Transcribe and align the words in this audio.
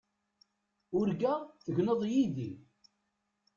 Urgaɣ 0.97 1.39
tegneḍ 1.63 2.01
yid-i. 2.11 2.51